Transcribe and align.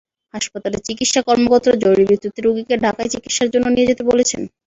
হাসপাতালের 0.33 0.85
চিকিৎসা 0.87 1.21
কর্মকর্তা 1.27 1.71
জরুরি 1.83 2.03
ভিত্তিতে 2.09 2.39
রোগীকে 2.41 2.75
ঢাকায় 2.83 3.11
চিকিৎসার 3.13 3.51
জন্য 3.53 3.65
নিয়ে 3.69 3.89
যেতে 3.89 4.03
বলেছেন। 4.09 4.41